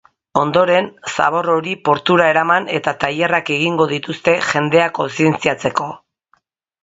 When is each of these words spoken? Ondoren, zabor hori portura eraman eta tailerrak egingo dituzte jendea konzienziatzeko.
Ondoren, 0.41 0.85
zabor 1.15 1.49
hori 1.55 1.73
portura 1.89 2.29
eraman 2.31 2.65
eta 2.79 2.93
tailerrak 3.03 3.53
egingo 3.57 3.87
dituzte 3.93 4.35
jendea 4.49 4.87
konzienziatzeko. 5.01 5.89